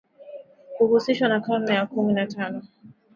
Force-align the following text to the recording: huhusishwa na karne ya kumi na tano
huhusishwa 0.77 1.27
na 1.27 1.39
karne 1.41 1.73
ya 1.73 1.85
kumi 1.85 2.13
na 2.13 2.25
tano 2.27 2.61